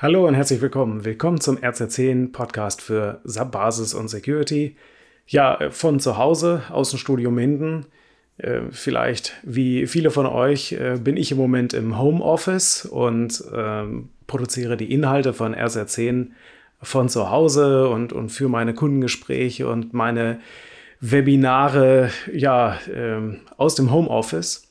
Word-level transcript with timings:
Hallo 0.00 0.28
und 0.28 0.34
herzlich 0.34 0.60
willkommen. 0.60 1.04
Willkommen 1.04 1.40
zum 1.40 1.56
RZ10 1.56 2.30
Podcast 2.30 2.80
für 2.80 3.20
SAP 3.24 3.50
Basis 3.50 3.94
und 3.94 4.06
Security. 4.06 4.76
Ja, 5.26 5.58
von 5.70 5.98
zu 5.98 6.16
Hause, 6.16 6.62
aus 6.70 6.90
dem 6.90 7.00
Studio 7.00 7.32
Minden. 7.32 7.84
Äh, 8.36 8.60
vielleicht 8.70 9.32
wie 9.42 9.88
viele 9.88 10.12
von 10.12 10.26
euch 10.26 10.70
äh, 10.70 11.00
bin 11.02 11.16
ich 11.16 11.32
im 11.32 11.38
Moment 11.38 11.74
im 11.74 11.98
Homeoffice 11.98 12.84
und 12.84 13.42
ähm, 13.52 14.10
produziere 14.28 14.76
die 14.76 14.92
Inhalte 14.92 15.32
von 15.32 15.52
RZ10 15.52 16.28
von 16.80 17.08
zu 17.08 17.32
Hause 17.32 17.88
und, 17.88 18.12
und 18.12 18.28
für 18.28 18.48
meine 18.48 18.74
Kundengespräche 18.74 19.68
und 19.68 19.94
meine 19.94 20.38
Webinare 21.00 22.12
ja, 22.32 22.78
ähm, 22.94 23.40
aus 23.56 23.74
dem 23.74 23.90
Homeoffice. 23.90 24.67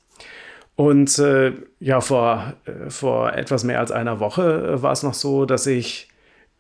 Und 0.78 1.18
äh, 1.18 1.54
ja, 1.80 2.02
vor, 2.02 2.54
äh, 2.66 2.92
vor 2.92 3.34
etwas 3.34 3.64
mehr 3.64 3.80
als 3.80 3.92
einer 3.92 4.20
Woche 4.20 4.76
äh, 4.76 4.82
war 4.84 4.92
es 4.92 5.02
noch 5.02 5.16
so, 5.16 5.46
dass 5.46 5.66
ich 5.66 6.08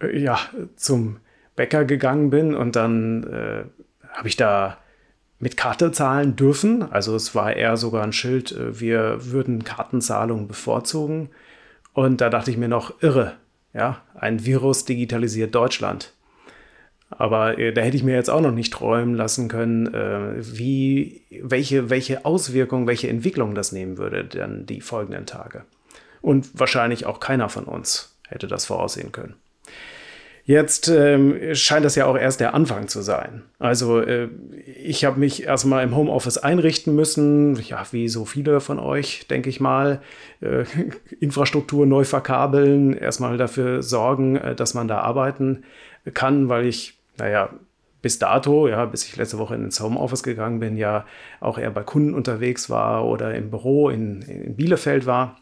äh, 0.01 0.18
ja 0.20 0.39
zum 0.75 1.18
Bäcker 1.55 1.86
gegangen 1.86 2.32
bin 2.32 2.56
und 2.56 2.75
dann 2.75 3.23
äh, 3.25 3.64
habe 4.09 4.28
ich 4.28 4.36
da 4.36 4.79
mit 5.37 5.56
Karte 5.56 5.92
zahlen 5.92 6.36
dürfen. 6.36 6.92
Also 6.92 7.15
es 7.15 7.36
war 7.36 7.56
eher 7.56 7.78
sogar 7.78 8.04
ein 8.04 8.11
Schild, 8.11 8.51
äh, 8.54 8.79
wir 8.79 9.32
würden 9.32 9.64
Kartenzahlungen 9.64 10.47
bevorzugen. 10.47 11.29
Und 11.93 12.20
da 12.20 12.31
dachte 12.31 12.50
ich 12.50 12.57
mir 12.57 12.70
noch, 12.70 13.04
irre, 13.04 13.34
ja, 13.71 14.01
ein 14.15 14.43
Virus 14.43 14.86
digitalisiert 14.86 15.54
Deutschland. 15.54 16.15
Aber 17.10 17.57
äh, 17.57 17.71
da 17.71 17.82
hätte 17.82 17.96
ich 17.96 18.04
mir 18.04 18.16
jetzt 18.16 18.29
auch 18.29 18.42
noch 18.42 18.52
nicht 18.52 18.74
träumen 18.74 19.15
lassen 19.15 19.48
können, 19.48 19.93
äh, 19.93 20.36
wie, 20.39 21.21
welche, 21.42 21.89
welche 21.89 22.25
Auswirkungen, 22.25 22.88
welche 22.88 23.07
Entwicklung 23.07 23.56
das 23.56 23.71
nehmen 23.71 23.98
würde, 23.98 24.25
dann 24.25 24.65
die 24.65 24.82
folgenden 24.82 25.25
Tage. 25.25 25.64
Und 26.21 26.60
wahrscheinlich 26.60 27.06
auch 27.06 27.20
keiner 27.20 27.50
von 27.50 27.65
uns 27.65 28.18
hätte 28.28 28.48
das 28.48 28.65
voraussehen 28.65 29.12
können. 29.12 29.36
Jetzt 30.43 30.88
ähm, 30.88 31.54
scheint 31.56 31.84
das 31.84 31.96
ja 31.96 32.06
auch 32.06 32.17
erst 32.17 32.39
der 32.39 32.54
Anfang 32.54 32.88
zu 32.88 33.02
sein. 33.02 33.44
Also 33.59 34.00
äh, 34.00 34.30
ich 34.81 35.03
habe 35.03 35.20
mich 35.20 35.44
erstmal 35.44 35.84
im 35.84 35.94
Homeoffice 35.94 36.38
einrichten 36.38 36.96
müssen, 36.96 37.58
ja, 37.64 37.86
wie 37.92 38.08
so 38.08 38.24
viele 38.24 38.62
von 38.62 38.80
euch, 38.80 39.28
denke 39.28 39.50
ich 39.50 39.59
mal, 39.59 40.02
äh, 40.40 40.64
Infrastruktur 41.20 41.86
neu 41.86 42.06
verkabeln, 42.06 42.94
erstmal 42.94 43.36
dafür 43.36 43.84
sorgen, 43.84 44.38
äh, 44.38 44.56
dass 44.56 44.74
man 44.74 44.88
da 44.88 45.00
arbeiten 45.00 45.66
kann, 46.14 46.48
weil 46.48 46.66
ich 46.66 46.97
naja, 47.18 47.50
bis 48.02 48.20
dato, 48.20 48.68
ja, 48.68 48.86
bis 48.86 49.06
ich 49.06 49.16
letzte 49.16 49.38
Woche 49.38 49.56
ins 49.56 49.80
Homeoffice 49.80 50.23
gegangen 50.23 50.60
bin, 50.60 50.78
ja 50.78 51.06
auch 51.40 51.58
eher 51.58 51.72
bei 51.72 51.84
Kunden 51.84 52.14
unterwegs 52.14 52.70
war 52.70 53.06
oder 53.06 53.36
im 53.36 53.50
Büro 53.50 53.90
in, 53.90 54.22
in 54.22 54.56
Bielefeld 54.56 55.06
war. 55.06 55.38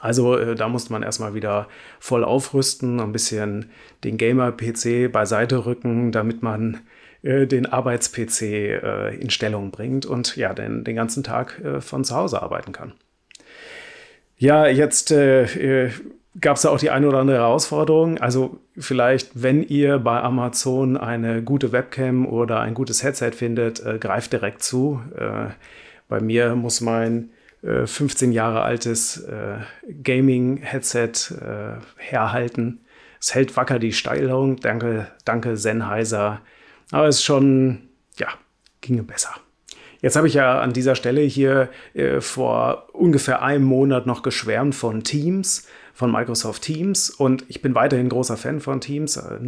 Also 0.00 0.36
äh, 0.36 0.54
da 0.54 0.68
musste 0.68 0.92
man 0.92 1.02
erstmal 1.02 1.34
wieder 1.34 1.68
voll 2.00 2.24
aufrüsten, 2.24 3.00
ein 3.00 3.12
bisschen 3.12 3.70
den 4.04 4.16
Gamer-PC 4.16 5.10
beiseite 5.10 5.66
rücken, 5.66 6.12
damit 6.12 6.42
man 6.42 6.80
äh, 7.22 7.46
den 7.46 7.66
Arbeits-PC 7.66 8.42
äh, 8.42 9.16
in 9.16 9.30
Stellung 9.30 9.70
bringt 9.70 10.06
und 10.06 10.36
ja, 10.36 10.54
den, 10.54 10.84
den 10.84 10.96
ganzen 10.96 11.24
Tag 11.24 11.60
äh, 11.64 11.80
von 11.80 12.04
zu 12.04 12.14
Hause 12.14 12.42
arbeiten 12.42 12.72
kann. 12.72 12.92
Ja, 14.38 14.66
jetzt 14.66 15.12
äh, 15.12 15.86
äh, 15.86 15.90
gab 16.40 16.56
es 16.56 16.62
da 16.62 16.70
auch 16.70 16.78
die 16.78 16.90
eine 16.90 17.08
oder 17.08 17.18
andere 17.18 17.38
Herausforderung. 17.38 18.18
Also 18.18 18.58
vielleicht, 18.78 19.30
wenn 19.34 19.62
ihr 19.62 19.98
bei 19.98 20.20
Amazon 20.20 20.96
eine 20.96 21.42
gute 21.42 21.72
Webcam 21.72 22.26
oder 22.26 22.60
ein 22.60 22.74
gutes 22.74 23.02
Headset 23.02 23.32
findet, 23.32 23.84
äh, 23.84 23.98
greift 23.98 24.32
direkt 24.32 24.62
zu. 24.62 25.00
Äh, 25.16 25.52
bei 26.08 26.20
mir 26.20 26.54
muss 26.54 26.80
mein 26.80 27.30
äh, 27.62 27.86
15 27.86 28.32
Jahre 28.32 28.62
altes 28.62 29.18
äh, 29.24 29.58
Gaming-Headset 30.02 31.34
äh, 31.40 31.80
herhalten. 31.96 32.80
Es 33.20 33.34
hält 33.34 33.56
wacker 33.56 33.78
die 33.78 33.92
Steilung. 33.92 34.56
Danke, 34.56 35.08
danke 35.24 35.56
Sennheiser. 35.56 36.42
Aber 36.92 37.08
es 37.08 37.16
ist 37.16 37.24
schon, 37.24 37.88
ja, 38.18 38.28
ginge 38.80 39.02
besser. 39.02 39.30
Jetzt 40.02 40.16
habe 40.16 40.28
ich 40.28 40.34
ja 40.34 40.60
an 40.60 40.72
dieser 40.72 40.94
Stelle 40.94 41.22
hier 41.22 41.70
äh, 41.94 42.20
vor 42.20 42.88
ungefähr 42.92 43.42
einem 43.42 43.64
Monat 43.64 44.06
noch 44.06 44.22
geschwärmt 44.22 44.74
von 44.74 45.02
Teams 45.02 45.66
von 45.96 46.12
Microsoft 46.12 46.62
Teams 46.62 47.08
und 47.08 47.46
ich 47.48 47.62
bin 47.62 47.74
weiterhin 47.74 48.10
großer 48.10 48.36
Fan 48.36 48.60
von 48.60 48.82
Teams, 48.82 49.16
äh, 49.16 49.38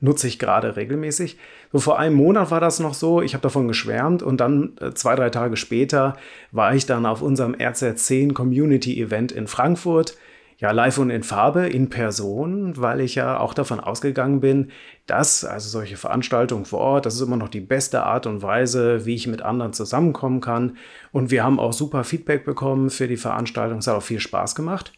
nutze 0.00 0.28
ich 0.28 0.38
gerade 0.38 0.76
regelmäßig. 0.76 1.38
So 1.72 1.78
vor 1.78 1.98
einem 1.98 2.16
Monat 2.16 2.50
war 2.50 2.60
das 2.60 2.80
noch 2.80 2.92
so, 2.92 3.22
ich 3.22 3.32
habe 3.32 3.42
davon 3.42 3.66
geschwärmt 3.66 4.22
und 4.22 4.42
dann 4.42 4.76
äh, 4.78 4.92
zwei, 4.92 5.16
drei 5.16 5.30
Tage 5.30 5.56
später 5.56 6.18
war 6.52 6.74
ich 6.74 6.84
dann 6.84 7.06
auf 7.06 7.22
unserem 7.22 7.54
RZ10 7.54 8.34
Community 8.34 9.00
Event 9.00 9.32
in 9.32 9.46
Frankfurt. 9.46 10.18
Ja, 10.58 10.72
live 10.72 10.98
und 10.98 11.08
in 11.08 11.22
Farbe, 11.22 11.66
in 11.68 11.88
Person, 11.88 12.74
weil 12.76 13.00
ich 13.00 13.14
ja 13.14 13.40
auch 13.40 13.54
davon 13.54 13.80
ausgegangen 13.80 14.40
bin, 14.40 14.70
dass 15.06 15.42
also 15.42 15.70
solche 15.70 15.96
Veranstaltungen 15.96 16.66
vor 16.66 16.80
Ort, 16.80 17.06
das 17.06 17.14
ist 17.14 17.22
immer 17.22 17.38
noch 17.38 17.48
die 17.48 17.60
beste 17.60 18.02
Art 18.02 18.26
und 18.26 18.42
Weise, 18.42 19.06
wie 19.06 19.14
ich 19.14 19.26
mit 19.26 19.40
anderen 19.40 19.72
zusammenkommen 19.72 20.42
kann. 20.42 20.76
Und 21.12 21.30
wir 21.30 21.44
haben 21.44 21.58
auch 21.58 21.72
super 21.72 22.04
Feedback 22.04 22.44
bekommen 22.44 22.90
für 22.90 23.08
die 23.08 23.16
Veranstaltung. 23.16 23.78
Es 23.78 23.86
hat 23.86 23.96
auch 23.96 24.02
viel 24.02 24.20
Spaß 24.20 24.54
gemacht. 24.54 24.92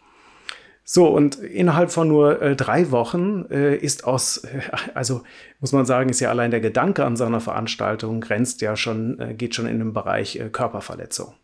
So, 0.85 1.07
und 1.07 1.37
innerhalb 1.37 1.93
von 1.93 2.09
nur 2.09 2.43
äh, 2.43 2.57
drei 2.57 2.91
Wochen 2.91 3.47
äh, 3.51 3.77
ist 3.77 4.05
aus, 4.05 4.39
äh, 4.39 4.61
also 4.95 5.23
muss 5.61 5.73
man 5.73 5.87
sagen, 5.87 6.11
ist 6.11 6.21
ja 6.21 6.31
allein 6.31 6.51
der 6.51 6.61
Gedanke 6.61 7.05
an 7.05 7.17
so 7.17 7.25
einer 7.25 7.41
Veranstaltung 7.41 8.21
grenzt 8.21 8.61
ja 8.63 8.77
schon, 8.77 9.19
äh, 9.21 9.35
geht 9.35 9.55
schon 9.55 9.67
in 9.67 9.79
den 9.79 9.93
Bereich 9.93 10.37
äh, 10.37 10.49
Körperverletzung. 10.49 11.35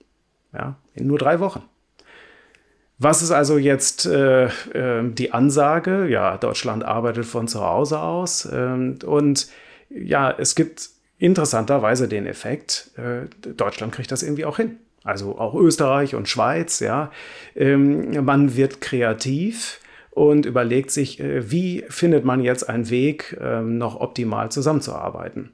Ja, 0.52 0.76
in 0.94 1.06
nur 1.06 1.18
drei 1.18 1.40
Wochen. 1.40 1.62
Was 2.98 3.22
ist 3.22 3.30
also 3.30 3.58
jetzt 3.58 4.06
äh, 4.06 4.48
die 4.74 5.32
Ansage? 5.32 6.08
Ja, 6.08 6.36
Deutschland 6.36 6.84
arbeitet 6.84 7.26
von 7.26 7.46
zu 7.46 7.60
Hause 7.60 8.00
aus. 8.00 8.48
Ähm, 8.50 8.98
und 9.06 9.48
ja, 9.88 10.34
es 10.36 10.56
gibt 10.56 10.88
interessanterweise 11.18 12.08
den 12.08 12.26
Effekt, 12.26 12.92
Deutschland 13.56 13.92
kriegt 13.92 14.12
das 14.12 14.22
irgendwie 14.22 14.44
auch 14.44 14.56
hin 14.56 14.78
also 15.04 15.38
auch 15.38 15.54
Österreich 15.54 16.14
und 16.14 16.28
Schweiz, 16.28 16.80
ja. 16.80 17.10
Ähm, 17.54 18.24
man 18.24 18.56
wird 18.56 18.80
kreativ 18.80 19.80
und 20.18 20.46
überlegt 20.46 20.90
sich, 20.90 21.20
äh, 21.20 21.48
wie 21.48 21.84
findet 21.88 22.24
man 22.24 22.40
jetzt 22.40 22.68
einen 22.68 22.90
Weg, 22.90 23.38
ähm, 23.40 23.78
noch 23.78 24.00
optimal 24.00 24.50
zusammenzuarbeiten. 24.50 25.52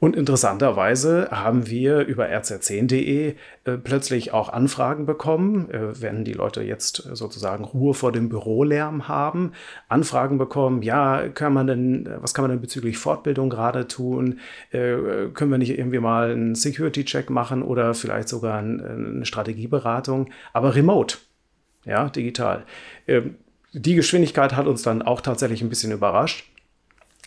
Und 0.00 0.16
interessanterweise 0.16 1.28
haben 1.30 1.68
wir 1.68 2.00
über 2.06 2.26
rz10.de 2.26 3.34
äh, 3.64 3.76
plötzlich 3.76 4.32
auch 4.32 4.48
Anfragen 4.48 5.04
bekommen, 5.04 5.70
äh, 5.70 6.00
wenn 6.00 6.24
die 6.24 6.32
Leute 6.32 6.62
jetzt 6.62 6.96
sozusagen 7.12 7.64
Ruhe 7.64 7.92
vor 7.92 8.10
dem 8.10 8.30
Bürolärm 8.30 9.06
haben, 9.06 9.52
Anfragen 9.86 10.38
bekommen, 10.38 10.80
ja, 10.80 11.28
kann 11.28 11.52
man 11.52 11.66
denn, 11.66 12.08
was 12.20 12.32
kann 12.32 12.44
man 12.44 12.52
denn 12.52 12.62
bezüglich 12.62 12.96
Fortbildung 12.96 13.50
gerade 13.50 13.86
tun? 13.86 14.40
Können 14.70 15.50
wir 15.50 15.58
nicht 15.58 15.78
irgendwie 15.78 15.98
mal 15.98 16.30
einen 16.30 16.54
Security-Check 16.54 17.28
machen 17.28 17.62
oder 17.62 17.92
vielleicht 17.94 18.28
sogar 18.28 18.58
ein, 18.58 18.80
eine 18.80 19.26
Strategieberatung, 19.26 20.30
aber 20.52 20.74
remote, 20.74 21.18
ja, 21.84 22.08
digital. 22.08 22.64
Die 23.78 23.94
Geschwindigkeit 23.94 24.56
hat 24.56 24.66
uns 24.66 24.82
dann 24.82 25.02
auch 25.02 25.20
tatsächlich 25.20 25.60
ein 25.60 25.68
bisschen 25.68 25.92
überrascht 25.92 26.44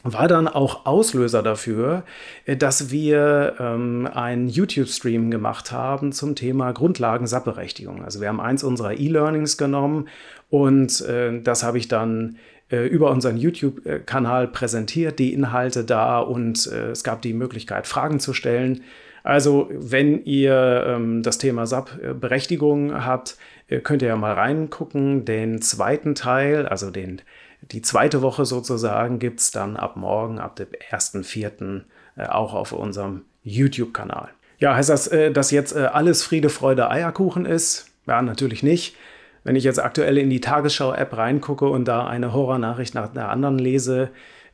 war 0.03 0.27
dann 0.29 0.47
auch 0.47 0.85
Auslöser 0.85 1.43
dafür, 1.43 2.03
äh, 2.45 2.55
dass 2.55 2.91
wir 2.91 3.55
ähm, 3.59 4.07
einen 4.11 4.47
YouTube-Stream 4.47 5.29
gemacht 5.29 5.71
haben 5.71 6.11
zum 6.11 6.35
Thema 6.35 6.71
Grundlagen 6.71 7.27
SAP-Berechtigung. 7.27 8.03
Also 8.03 8.21
wir 8.21 8.29
haben 8.29 8.39
eins 8.39 8.63
unserer 8.63 8.97
E-Learnings 8.97 9.57
genommen 9.57 10.07
und 10.49 11.01
äh, 11.01 11.41
das 11.41 11.63
habe 11.63 11.77
ich 11.77 11.89
dann 11.89 12.37
äh, 12.71 12.87
über 12.87 13.11
unseren 13.11 13.37
YouTube-Kanal 13.37 14.47
präsentiert, 14.47 15.19
die 15.19 15.33
Inhalte 15.33 15.83
da 15.83 16.19
und 16.19 16.67
äh, 16.67 16.91
es 16.91 17.03
gab 17.03 17.21
die 17.21 17.33
Möglichkeit, 17.33 17.85
Fragen 17.85 18.19
zu 18.19 18.33
stellen. 18.33 18.81
Also 19.23 19.69
wenn 19.71 20.23
ihr 20.23 20.83
ähm, 20.87 21.23
das 21.23 21.37
Thema 21.37 21.65
SAP-Berechtigung 21.67 23.05
habt, 23.05 23.37
äh, 23.67 23.79
könnt 23.79 24.01
ihr 24.01 24.09
ja 24.09 24.15
mal 24.15 24.33
reingucken. 24.33 25.25
Den 25.25 25.61
zweiten 25.61 26.15
Teil, 26.15 26.67
also 26.67 26.91
den 26.91 27.21
die 27.61 27.81
zweite 27.81 28.21
Woche 28.21 28.45
sozusagen 28.45 29.19
gibt 29.19 29.41
es 29.41 29.51
dann 29.51 29.75
ab 29.75 29.95
morgen, 29.97 30.39
ab 30.39 30.55
dem 30.55 30.67
1.4. 30.91 31.81
Äh, 32.15 32.25
auch 32.27 32.53
auf 32.53 32.71
unserem 32.71 33.23
YouTube-Kanal. 33.43 34.29
Ja, 34.59 34.75
heißt 34.75 34.89
das, 34.89 35.07
äh, 35.07 35.31
dass 35.31 35.51
jetzt 35.51 35.75
äh, 35.75 35.89
alles 35.91 36.23
Friede, 36.23 36.49
Freude, 36.49 36.89
Eierkuchen 36.89 37.45
ist? 37.45 37.87
Ja, 38.07 38.21
natürlich 38.21 38.63
nicht. 38.63 38.95
Wenn 39.43 39.55
ich 39.55 39.63
jetzt 39.63 39.79
aktuell 39.81 40.17
in 40.17 40.29
die 40.29 40.41
Tagesschau-App 40.41 41.15
reingucke 41.15 41.67
und 41.67 41.87
da 41.87 42.07
eine 42.07 42.33
Horrornachricht 42.33 42.93
nach 42.93 43.13
der 43.13 43.29
anderen 43.29 43.57
lese, 43.57 44.09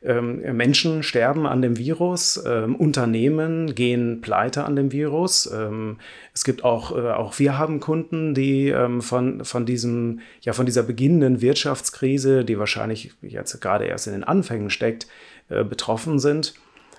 Menschen 0.06 1.02
sterben 1.02 1.46
an 1.46 1.62
dem 1.62 1.78
Virus, 1.78 2.42
ähm, 2.46 2.76
Unternehmen 2.76 3.74
gehen 3.74 4.20
pleite 4.20 4.64
an 4.64 4.76
dem 4.76 4.92
Virus. 4.92 5.50
Ähm, 5.52 5.98
es 6.32 6.44
gibt 6.44 6.64
auch, 6.64 6.96
äh, 6.96 7.10
auch 7.10 7.38
wir 7.38 7.58
haben 7.58 7.80
Kunden, 7.80 8.34
die 8.34 8.68
ähm, 8.68 9.02
von, 9.02 9.44
von 9.44 9.66
diesem, 9.66 10.20
ja, 10.40 10.52
von 10.52 10.66
dieser 10.66 10.82
beginnenden 10.84 11.40
Wirtschaftskrise, 11.40 12.44
die 12.44 12.58
wahrscheinlich 12.58 13.14
jetzt 13.22 13.60
gerade 13.60 13.86
erst 13.86 14.06
in 14.06 14.12
den 14.12 14.24
Anfängen 14.24 14.70
steckt, 14.70 15.08
äh, 15.48 15.64
betroffen 15.64 16.18
sind. 16.18 16.54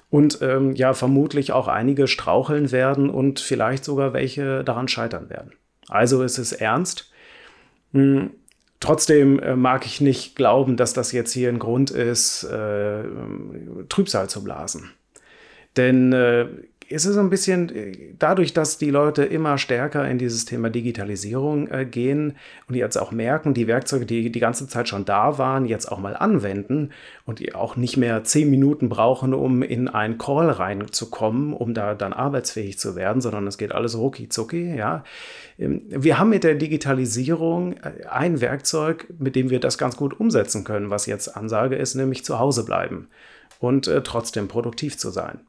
Und 0.10 0.40
ähm, 0.42 0.74
ja, 0.76 0.94
vermutlich 0.94 1.52
auch 1.52 1.68
einige 1.68 2.08
straucheln 2.08 2.72
werden 2.72 3.10
und 3.10 3.40
vielleicht 3.40 3.84
sogar 3.84 4.14
welche 4.14 4.64
daran 4.64 4.88
scheitern 4.88 5.30
werden. 5.30 5.52
Also 5.90 6.24
es 6.24 6.38
ist 6.38 6.54
ernst. 6.54 7.12
Trotzdem 8.88 9.40
äh, 9.40 9.58
mag 9.58 9.86
ich 9.86 10.00
nicht 10.00 10.38
glauben, 10.38 10.78
dass 10.78 10.94
das 10.94 11.12
jetzt 11.12 11.34
hier 11.34 11.50
ein 11.50 11.60
Grund 11.60 11.92
ist, 11.92 12.46
äh, 12.46 13.04
Trübsal 13.90 14.30
zu 14.30 14.46
blasen. 14.46 14.92
Denn 15.76 16.14
äh, 16.90 16.94
ist 16.94 17.06
es 17.06 17.18
ein 17.18 17.30
bisschen 17.30 17.70
äh, 17.76 18.14
dadurch, 18.18 18.54
dass 18.54 18.78
die 18.78 18.90
Leute 18.90 19.24
immer 19.24 19.58
stärker 19.58 20.08
in 20.10 20.18
dieses 20.18 20.46
Thema 20.46 20.70
Digitalisierung 20.70 21.68
äh, 21.70 21.86
gehen 21.86 22.36
und 22.68 22.76
jetzt 22.76 22.98
auch 22.98 23.12
merken, 23.12 23.54
die 23.54 23.68
Werkzeuge, 23.68 24.06
die 24.06 24.32
die 24.32 24.40
ganze 24.40 24.68
Zeit 24.68 24.88
schon 24.88 25.06
da 25.06 25.38
waren, 25.38 25.66
jetzt 25.66 25.92
auch 25.92 26.00
mal 26.00 26.16
anwenden 26.16 26.92
und 27.26 27.40
die 27.40 27.56
auch 27.56 27.76
nicht 27.76 27.98
mehr 27.98 28.24
zehn 28.24 28.50
Minuten 28.50 28.90
brauchen, 28.90 29.34
um 29.34 29.64
in 29.64 29.88
einen 29.88 30.18
Call 30.18 30.50
reinzukommen, 30.50 31.54
um 31.54 31.74
da 31.74 31.94
dann 31.94 32.14
arbeitsfähig 32.14 32.80
zu 32.80 32.96
werden, 32.96 33.22
sondern 33.22 33.48
es 33.48 33.58
geht 33.58 33.72
alles 33.72 33.98
rucki 33.98 34.30
zucki, 34.30 34.76
ja. 34.76 35.04
Ähm, 35.58 35.82
wir 35.88 36.20
haben 36.20 36.30
mit 36.30 36.44
der 36.44 36.56
Digitalisierung 36.56 37.74
äh, 37.74 38.06
ein 38.10 38.42
Werkzeug, 38.42 39.08
mit 39.20 39.36
dem 39.36 39.50
wir 39.50 39.60
das 39.60 39.78
ganz 39.78 39.98
gut 39.98 40.20
umsetzen 40.20 40.64
können, 40.64 40.90
was 40.90 41.06
jetzt 41.06 41.36
Ansage 41.36 41.76
ist, 41.76 41.96
nämlich 41.96 42.24
zu 42.24 42.40
Hause 42.40 42.66
bleiben 42.66 43.08
und 43.60 43.88
äh, 43.88 44.02
trotzdem 44.04 44.48
produktiv 44.48 44.98
zu 44.98 45.10
sein. 45.10 45.40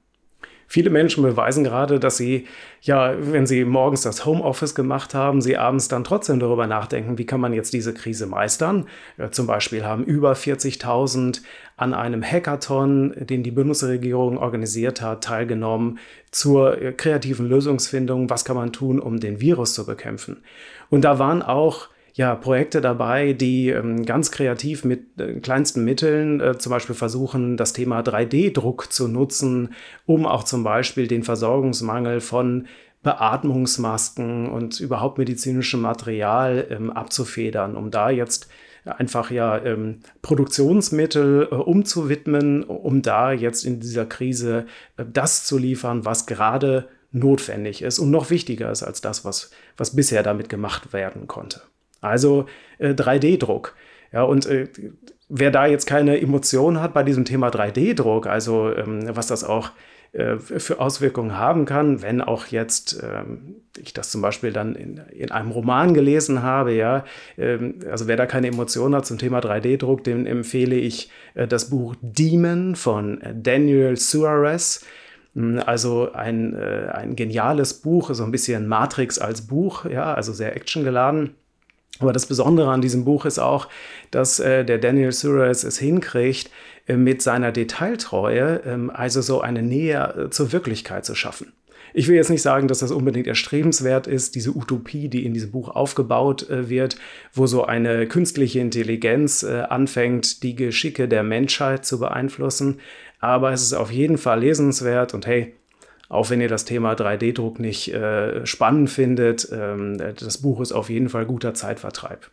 Viele 0.71 0.91
Menschen 0.91 1.23
beweisen 1.23 1.65
gerade, 1.65 1.99
dass 1.99 2.19
sie, 2.19 2.47
ja, 2.83 3.15
wenn 3.19 3.47
sie 3.47 3.65
morgens 3.65 4.03
das 4.03 4.27
Homeoffice 4.27 4.75
gemacht 4.75 5.15
haben, 5.15 5.41
sie 5.41 5.57
abends 5.57 5.89
dann 5.89 6.05
trotzdem 6.05 6.41
darüber 6.41 6.67
nachdenken, 6.67 7.17
wie 7.17 7.25
kann 7.25 7.41
man 7.41 7.55
jetzt 7.55 7.73
diese 7.73 7.95
Krise 7.95 8.27
meistern. 8.27 8.85
Zum 9.31 9.47
Beispiel 9.47 9.87
haben 9.87 10.05
über 10.05 10.35
40.000 10.35 11.41
an 11.79 11.95
einem 11.95 12.23
Hackathon, 12.23 13.15
den 13.19 13.43
die 13.43 13.51
Bundesregierung 13.51 14.37
organisiert 14.37 15.01
hat, 15.01 15.25
teilgenommen 15.25 15.99
zur 16.33 16.77
kreativen 16.99 17.49
Lösungsfindung. 17.49 18.29
Was 18.29 18.45
kann 18.45 18.57
man 18.57 18.71
tun, 18.71 19.01
um 19.01 19.21
den 19.21 19.41
Virus 19.41 19.73
zu 19.73 19.87
bekämpfen? 19.87 20.43
Und 20.91 21.03
da 21.03 21.19
waren 21.19 21.41
auch 21.41 21.89
ja, 22.19 22.35
Projekte 22.35 22.81
dabei, 22.81 23.33
die 23.33 23.69
ähm, 23.69 24.05
ganz 24.05 24.33
kreativ 24.33 24.85
mit 24.85 25.21
äh, 25.21 25.35
kleinsten 25.35 25.85
Mitteln 25.85 26.41
äh, 26.41 26.59
zum 26.59 26.71
Beispiel 26.71 26.97
versuchen, 26.97 27.57
das 27.57 27.73
Thema 27.73 28.01
3D-Druck 28.01 28.93
zu 28.93 29.07
nutzen, 29.07 29.73
um 30.05 30.27
auch 30.27 30.43
zum 30.43 30.65
Beispiel 30.65 31.07
den 31.07 31.23
Versorgungsmangel 31.23 32.21
von 32.21 32.67
Beatmungsmasken 33.05 34.51
und 34.51 34.81
überhaupt 34.81 35.19
medizinischem 35.19 35.81
Material 35.81 36.67
ähm, 36.71 36.91
abzufedern, 36.91 37.77
um 37.77 37.93
da 37.93 38.11
jetzt 38.11 38.49
einfach 38.85 39.31
ja 39.31 39.57
ähm, 39.65 40.01
Produktionsmittel 40.21 41.47
äh, 41.49 41.55
umzuwidmen, 41.55 42.65
um 42.65 43.01
da 43.01 43.31
jetzt 43.31 43.65
in 43.65 43.79
dieser 43.79 44.07
Krise 44.07 44.67
äh, 44.97 45.05
das 45.07 45.45
zu 45.45 45.57
liefern, 45.57 46.05
was 46.05 46.27
gerade 46.27 46.89
notwendig 47.13 47.83
ist 47.83 48.01
und 48.01 48.11
noch 48.11 48.31
wichtiger 48.31 48.73
ist 48.73 48.83
als 48.83 49.01
das, 49.01 49.25
was, 49.25 49.53
was 49.77 49.95
bisher 49.95 50.25
damit 50.25 50.49
gemacht 50.49 50.93
werden 50.93 51.29
konnte. 51.29 51.61
Also 52.01 52.47
äh, 52.79 52.91
3D-Druck. 52.91 53.75
Ja, 54.13 54.23
und 54.23 54.47
äh, 54.47 54.69
wer 55.29 55.51
da 55.51 55.67
jetzt 55.67 55.87
keine 55.87 56.21
Emotion 56.21 56.81
hat 56.81 56.95
bei 56.95 57.03
diesem 57.03 57.25
Thema 57.25 57.49
3D-Druck, 57.49 58.27
also 58.27 58.75
ähm, 58.75 59.09
was 59.15 59.27
das 59.27 59.45
auch 59.45 59.73
äh, 60.13 60.39
für 60.39 60.81
Auswirkungen 60.81 61.37
haben 61.37 61.67
kann, 61.67 62.01
wenn 62.01 62.23
auch 62.23 62.47
jetzt 62.47 63.03
ähm, 63.03 63.57
ich 63.77 63.93
das 63.93 64.11
zum 64.11 64.23
Beispiel 64.23 64.53
dann 64.53 64.75
in, 64.75 64.97
in 65.13 65.31
einem 65.31 65.51
Roman 65.51 65.93
gelesen 65.93 66.43
habe, 66.43 66.73
ja, 66.73 67.05
ähm, 67.37 67.81
also 67.91 68.09
wer 68.09 68.17
da 68.17 68.25
keine 68.25 68.47
Emotion 68.47 68.95
hat 68.95 69.05
zum 69.05 69.19
Thema 69.19 69.41
3D-Druck, 69.41 70.05
dem 70.05 70.25
empfehle 70.25 70.77
ich 70.77 71.11
äh, 71.35 71.47
das 71.47 71.69
Buch 71.69 71.95
Demon 72.01 72.75
von 72.75 73.21
Daniel 73.35 73.97
Suarez. 73.99 74.87
Hm, 75.35 75.63
also 75.67 76.13
ein, 76.13 76.55
äh, 76.55 76.89
ein 76.91 77.15
geniales 77.15 77.75
Buch, 77.75 78.15
so 78.15 78.25
ein 78.25 78.31
bisschen 78.31 78.67
Matrix 78.67 79.19
als 79.19 79.47
Buch, 79.47 79.85
ja, 79.85 80.15
also 80.15 80.33
sehr 80.33 80.57
actiongeladen. 80.57 81.35
Aber 82.01 82.13
das 82.13 82.27
Besondere 82.27 82.71
an 82.71 82.81
diesem 82.81 83.05
Buch 83.05 83.25
ist 83.25 83.39
auch, 83.39 83.69
dass 84.11 84.39
äh, 84.39 84.65
der 84.65 84.79
Daniel 84.79 85.13
Suarez 85.13 85.65
es 85.65 85.79
hinkriegt, 85.79 86.51
äh, 86.87 86.97
mit 86.97 87.23
seiner 87.23 87.53
Detailtreue 87.53 88.63
ähm, 88.65 88.91
also 88.91 89.21
so 89.21 89.41
eine 89.41 89.63
Nähe 89.63 90.27
äh, 90.27 90.31
zur 90.31 90.53
Wirklichkeit 90.53 91.05
zu 91.05 91.15
schaffen. 91.15 91.53
Ich 91.95 92.07
will 92.07 92.17
jetzt 92.17 92.31
nicht 92.31 92.43
sagen, 92.43 92.69
dass 92.69 92.81
das 92.81 92.91
unbedingt 92.91 93.27
erstrebenswert 93.27 94.07
ist, 94.07 94.35
diese 94.35 94.55
Utopie, 94.55 95.09
die 95.09 95.25
in 95.25 95.35
diesem 95.35 95.51
Buch 95.51 95.69
aufgebaut 95.69 96.49
äh, 96.49 96.69
wird, 96.69 96.97
wo 97.33 97.47
so 97.47 97.65
eine 97.65 98.07
künstliche 98.07 98.61
Intelligenz 98.61 99.43
äh, 99.43 99.63
anfängt, 99.63 100.43
die 100.43 100.55
Geschicke 100.55 101.09
der 101.09 101.23
Menschheit 101.23 101.87
zu 101.87 101.99
beeinflussen. 101.99 102.81
Aber 103.21 103.53
es 103.53 103.63
ist 103.63 103.73
auf 103.73 103.91
jeden 103.91 104.19
Fall 104.19 104.41
lesenswert 104.41 105.15
und 105.15 105.27
hey, 105.27 105.55
auch 106.09 106.31
wenn 106.31 106.41
ihr 106.41 106.49
das 106.49 106.65
Thema 106.65 106.95
3D-Druck 106.95 107.61
nicht 107.61 107.93
äh, 107.93 108.47
spannend 108.47 108.91
findet, 108.91 109.49
ähm, 109.53 109.99
das 109.99 110.39
Buch 110.39 110.61
ist 110.61 110.73
auf 110.73 110.91
jeden 110.91 111.09
Fall 111.09 111.27
guter 111.27 111.55
Zeitvertreib. 111.55 112.31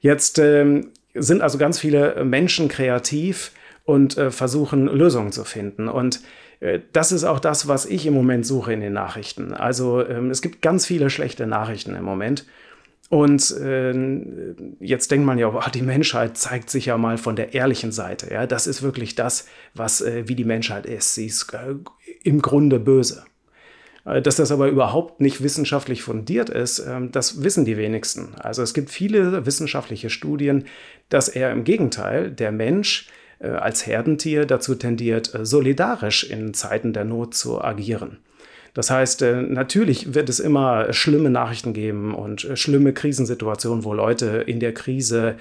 Jetzt 0.00 0.38
ähm, 0.38 0.92
sind 1.14 1.42
also 1.42 1.58
ganz 1.58 1.78
viele 1.78 2.24
Menschen 2.24 2.68
kreativ 2.68 3.52
und 3.84 4.16
äh, 4.16 4.30
versuchen 4.30 4.86
Lösungen 4.86 5.32
zu 5.32 5.44
finden. 5.44 5.88
Und 5.88 6.20
äh, 6.60 6.80
das 6.92 7.12
ist 7.12 7.24
auch 7.24 7.40
das, 7.40 7.68
was 7.68 7.86
ich 7.86 8.06
im 8.06 8.14
Moment 8.14 8.46
suche 8.46 8.72
in 8.72 8.80
den 8.80 8.92
Nachrichten. 8.92 9.52
Also 9.52 10.06
ähm, 10.06 10.30
es 10.30 10.42
gibt 10.42 10.62
ganz 10.62 10.86
viele 10.86 11.10
schlechte 11.10 11.46
Nachrichten 11.46 11.94
im 11.94 12.04
Moment. 12.04 12.44
Und 13.08 13.56
äh, 13.56 14.54
jetzt 14.80 15.10
denkt 15.10 15.26
man 15.26 15.38
ja, 15.38 15.48
oh, 15.48 15.70
die 15.72 15.82
Menschheit 15.82 16.36
zeigt 16.36 16.68
sich 16.68 16.86
ja 16.86 16.98
mal 16.98 17.16
von 17.16 17.36
der 17.36 17.54
ehrlichen 17.54 17.90
Seite. 17.90 18.30
Ja, 18.30 18.46
das 18.46 18.66
ist 18.66 18.82
wirklich 18.82 19.14
das, 19.14 19.46
was 19.74 20.02
äh, 20.02 20.28
wie 20.28 20.34
die 20.34 20.44
Menschheit 20.44 20.84
ist. 20.84 21.14
Sie 21.14 21.26
ist 21.26 21.52
äh, 21.54 21.74
im 22.22 22.42
Grunde 22.42 22.78
böse. 22.78 23.24
Äh, 24.08 24.22
dass 24.22 24.36
das 24.36 24.50
aber 24.50 24.68
überhaupt 24.68 25.20
nicht 25.20 25.42
wissenschaftlich 25.42 26.02
fundiert 26.02 26.50
ist, 26.50 26.80
ähm, 26.80 27.12
das 27.12 27.42
wissen 27.42 27.64
die 27.64 27.76
wenigsten. 27.76 28.34
Also 28.36 28.62
es 28.62 28.74
gibt 28.74 28.90
viele 28.90 29.46
wissenschaftliche 29.46 30.10
Studien, 30.10 30.64
dass 31.08 31.28
er 31.28 31.52
im 31.52 31.64
Gegenteil, 31.64 32.30
der 32.30 32.52
Mensch 32.52 33.08
äh, 33.38 33.48
als 33.48 33.86
Herdentier 33.86 34.46
dazu 34.46 34.74
tendiert, 34.74 35.32
solidarisch 35.42 36.24
in 36.24 36.54
Zeiten 36.54 36.92
der 36.92 37.04
Not 37.04 37.34
zu 37.34 37.62
agieren. 37.62 38.18
Das 38.78 38.90
heißt, 38.90 39.24
natürlich 39.48 40.14
wird 40.14 40.28
es 40.28 40.38
immer 40.38 40.92
schlimme 40.92 41.30
Nachrichten 41.30 41.72
geben 41.72 42.14
und 42.14 42.42
schlimme 42.54 42.92
Krisensituationen, 42.92 43.82
wo 43.82 43.92
Leute 43.92 44.44
in 44.46 44.60
der 44.60 44.72
Krise 44.72 45.34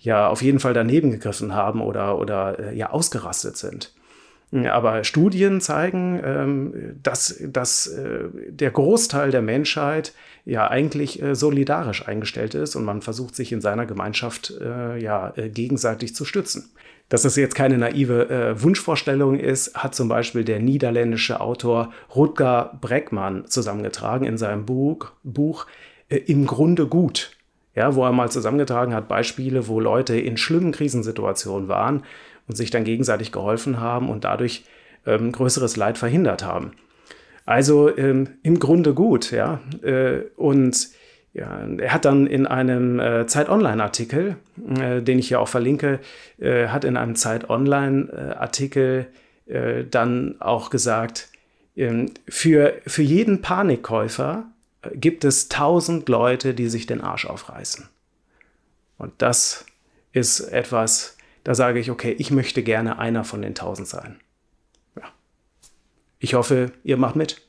ja 0.00 0.26
auf 0.26 0.42
jeden 0.42 0.58
Fall 0.58 0.74
daneben 0.74 1.12
gegriffen 1.12 1.54
haben 1.54 1.82
oder, 1.82 2.18
oder 2.18 2.72
ja 2.72 2.90
ausgerastet 2.90 3.56
sind. 3.56 3.94
Aber 4.50 5.04
Studien 5.04 5.60
zeigen, 5.60 6.20
ähm, 6.24 6.96
dass, 7.00 7.40
dass 7.46 7.86
äh, 7.86 8.24
der 8.48 8.72
Großteil 8.72 9.30
der 9.30 9.42
Menschheit 9.42 10.12
ja 10.44 10.68
eigentlich 10.68 11.22
äh, 11.22 11.36
solidarisch 11.36 12.08
eingestellt 12.08 12.56
ist 12.56 12.74
und 12.74 12.84
man 12.84 13.02
versucht, 13.02 13.36
sich 13.36 13.52
in 13.52 13.60
seiner 13.60 13.86
Gemeinschaft 13.86 14.52
äh, 14.60 15.00
ja 15.00 15.32
gegenseitig 15.36 16.16
zu 16.16 16.24
stützen. 16.24 16.72
Dass 17.10 17.22
das 17.22 17.36
jetzt 17.36 17.54
keine 17.54 17.76
naive 17.76 18.54
Wunschvorstellung 18.62 19.38
ist, 19.38 19.74
hat 19.74 19.94
zum 19.94 20.08
Beispiel 20.08 20.44
der 20.44 20.60
niederländische 20.60 21.40
Autor 21.40 21.92
Rutger 22.14 22.78
Breckmann 22.80 23.46
zusammengetragen 23.46 24.26
in 24.26 24.38
seinem 24.38 24.64
Buch, 24.64 25.10
Buch 25.22 25.66
Im 26.08 26.46
Grunde 26.46 26.86
gut. 26.86 27.32
Ja, 27.74 27.94
wo 27.94 28.04
er 28.04 28.12
mal 28.12 28.30
zusammengetragen 28.30 28.94
hat 28.94 29.08
Beispiele, 29.08 29.68
wo 29.68 29.80
Leute 29.80 30.18
in 30.18 30.36
schlimmen 30.36 30.72
Krisensituationen 30.72 31.68
waren 31.68 32.02
und 32.48 32.56
sich 32.56 32.70
dann 32.70 32.84
gegenseitig 32.84 33.30
geholfen 33.30 33.80
haben 33.80 34.08
und 34.08 34.24
dadurch 34.24 34.64
ähm, 35.06 35.32
größeres 35.32 35.76
Leid 35.76 35.98
verhindert 35.98 36.44
haben. 36.44 36.72
Also 37.46 37.96
ähm, 37.96 38.38
im 38.42 38.58
Grunde 38.58 38.92
gut, 38.94 39.30
ja. 39.30 39.60
Äh, 39.82 40.22
und 40.36 40.88
ja, 41.32 41.60
er 41.78 41.92
hat 41.92 42.04
dann 42.04 42.26
in 42.26 42.46
einem 42.46 42.98
äh, 42.98 43.26
Zeit 43.26 43.48
Online-Artikel, 43.48 44.36
äh, 44.78 45.00
den 45.00 45.18
ich 45.18 45.28
hier 45.28 45.40
auch 45.40 45.48
verlinke, 45.48 46.00
äh, 46.38 46.68
hat 46.68 46.84
in 46.84 46.96
einem 46.96 47.14
Zeit 47.14 47.48
Online-Artikel 47.48 49.06
äh, 49.46 49.84
dann 49.84 50.40
auch 50.40 50.70
gesagt, 50.70 51.28
ähm, 51.76 52.12
für, 52.28 52.74
für 52.86 53.02
jeden 53.02 53.42
Panikkäufer 53.42 54.44
äh, 54.82 54.96
gibt 54.96 55.24
es 55.24 55.48
tausend 55.48 56.08
Leute, 56.08 56.52
die 56.52 56.68
sich 56.68 56.86
den 56.86 57.00
Arsch 57.00 57.26
aufreißen. 57.26 57.88
Und 58.98 59.12
das 59.18 59.66
ist 60.12 60.40
etwas, 60.40 61.16
da 61.44 61.54
sage 61.54 61.78
ich, 61.78 61.90
okay, 61.90 62.14
ich 62.18 62.30
möchte 62.30 62.62
gerne 62.62 62.98
einer 62.98 63.24
von 63.24 63.40
den 63.40 63.54
tausend 63.54 63.86
sein. 63.88 64.20
Ja. 64.96 65.04
Ich 66.18 66.34
hoffe, 66.34 66.72
ihr 66.82 66.96
macht 66.96 67.16
mit. 67.16 67.40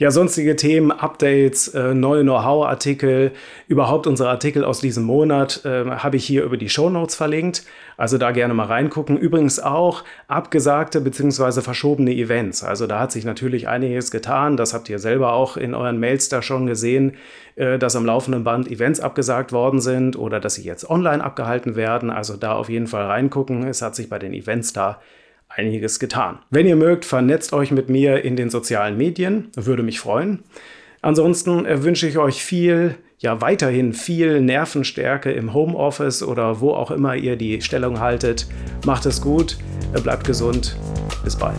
Ja, 0.00 0.12
sonstige 0.12 0.54
Themen, 0.54 0.92
Updates, 0.92 1.66
äh, 1.74 1.92
neue 1.92 2.22
Know-how-Artikel, 2.22 3.32
überhaupt 3.66 4.06
unsere 4.06 4.28
Artikel 4.28 4.64
aus 4.64 4.78
diesem 4.78 5.02
Monat 5.02 5.64
äh, 5.64 5.86
habe 5.86 6.16
ich 6.16 6.24
hier 6.24 6.44
über 6.44 6.56
die 6.56 6.68
Show 6.68 6.88
Notes 6.88 7.16
verlinkt. 7.16 7.64
Also 7.96 8.16
da 8.16 8.30
gerne 8.30 8.54
mal 8.54 8.66
reingucken. 8.66 9.18
Übrigens 9.18 9.58
auch 9.58 10.04
abgesagte 10.28 11.00
bzw. 11.00 11.62
verschobene 11.62 12.12
Events. 12.12 12.62
Also 12.62 12.86
da 12.86 13.00
hat 13.00 13.10
sich 13.10 13.24
natürlich 13.24 13.66
einiges 13.66 14.12
getan. 14.12 14.56
Das 14.56 14.72
habt 14.72 14.88
ihr 14.88 15.00
selber 15.00 15.32
auch 15.32 15.56
in 15.56 15.74
euren 15.74 15.98
Mails 15.98 16.28
da 16.28 16.42
schon 16.42 16.66
gesehen, 16.66 17.16
äh, 17.56 17.76
dass 17.76 17.96
am 17.96 18.06
laufenden 18.06 18.44
Band 18.44 18.70
Events 18.70 19.00
abgesagt 19.00 19.50
worden 19.50 19.80
sind 19.80 20.16
oder 20.16 20.38
dass 20.38 20.54
sie 20.54 20.62
jetzt 20.62 20.88
online 20.88 21.24
abgehalten 21.24 21.74
werden. 21.74 22.10
Also 22.10 22.36
da 22.36 22.52
auf 22.52 22.68
jeden 22.68 22.86
Fall 22.86 23.06
reingucken. 23.06 23.66
Es 23.66 23.82
hat 23.82 23.96
sich 23.96 24.08
bei 24.08 24.20
den 24.20 24.32
Events 24.32 24.72
da 24.72 25.00
einiges 25.48 25.98
getan. 25.98 26.38
Wenn 26.50 26.66
ihr 26.66 26.76
mögt, 26.76 27.04
vernetzt 27.04 27.52
euch 27.52 27.70
mit 27.70 27.88
mir 27.88 28.24
in 28.24 28.36
den 28.36 28.50
sozialen 28.50 28.96
Medien, 28.96 29.50
würde 29.54 29.82
mich 29.82 30.00
freuen. 30.00 30.42
Ansonsten 31.02 31.64
äh, 31.66 31.82
wünsche 31.82 32.06
ich 32.06 32.18
euch 32.18 32.42
viel 32.42 32.96
ja 33.20 33.40
weiterhin 33.40 33.92
viel 33.92 34.40
Nervenstärke 34.40 35.32
im 35.32 35.52
Homeoffice 35.52 36.22
oder 36.22 36.60
wo 36.60 36.72
auch 36.72 36.90
immer 36.90 37.16
ihr 37.16 37.36
die 37.36 37.60
Stellung 37.62 38.00
haltet. 38.00 38.46
Macht 38.86 39.06
es 39.06 39.20
gut, 39.20 39.58
bleibt 40.02 40.24
gesund. 40.24 40.76
Bis 41.24 41.36
bald. 41.36 41.58